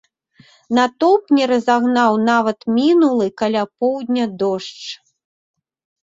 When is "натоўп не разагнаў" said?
0.75-2.13